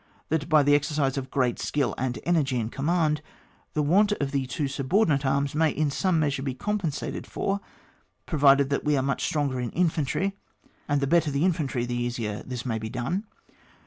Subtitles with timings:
[0.29, 3.21] That by the exercise of great skill and energy in command,
[3.73, 7.59] the want of the two subordinate arms may in some measure be compensated for,
[8.25, 10.35] provided that we are much stronger in infantry;
[10.87, 13.25] and the better the infantry the easier this may be done.